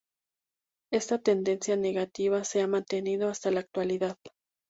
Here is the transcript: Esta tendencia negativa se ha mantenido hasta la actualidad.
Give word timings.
Esta 0.91 1.19
tendencia 1.21 1.75
negativa 1.77 2.43
se 2.43 2.63
ha 2.63 2.67
mantenido 2.67 3.29
hasta 3.29 3.51
la 3.51 3.59
actualidad. 3.59 4.17